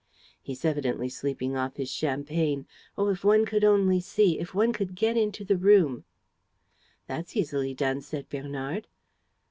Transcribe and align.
"He's 0.41 0.65
evidently 0.65 1.09
sleeping 1.09 1.55
off 1.55 1.75
his 1.75 1.91
champagne. 1.91 2.65
Oh, 2.97 3.09
if 3.09 3.23
one 3.23 3.45
could 3.45 3.63
only 3.63 3.99
see, 3.99 4.39
if 4.39 4.51
one 4.55 4.73
could 4.73 4.95
get 4.95 5.15
into 5.15 5.45
the 5.45 5.57
room!" 5.57 6.05
"That's 7.05 7.37
easily 7.37 7.75
done," 7.75 8.01
said 8.01 8.27
Bernard. 8.27 8.87